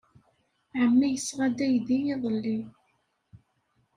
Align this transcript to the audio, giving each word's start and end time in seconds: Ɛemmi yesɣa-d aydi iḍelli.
Ɛemmi 0.79 1.07
yesɣa-d 1.09 1.59
aydi 1.65 1.97
iḍelli. 2.13 2.59